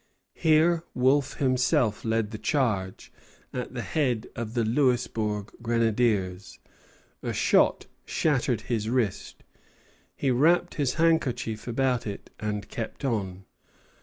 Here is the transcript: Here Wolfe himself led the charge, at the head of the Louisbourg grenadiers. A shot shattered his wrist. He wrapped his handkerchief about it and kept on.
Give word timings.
Here 0.33 0.81
Wolfe 0.95 1.35
himself 1.35 2.03
led 2.03 2.31
the 2.31 2.39
charge, 2.39 3.13
at 3.53 3.75
the 3.75 3.83
head 3.83 4.25
of 4.35 4.55
the 4.55 4.63
Louisbourg 4.65 5.51
grenadiers. 5.61 6.57
A 7.21 7.33
shot 7.33 7.85
shattered 8.03 8.61
his 8.61 8.89
wrist. 8.89 9.43
He 10.15 10.31
wrapped 10.31 10.73
his 10.73 10.95
handkerchief 10.95 11.67
about 11.67 12.07
it 12.07 12.31
and 12.39 12.67
kept 12.67 13.05
on. 13.05 13.45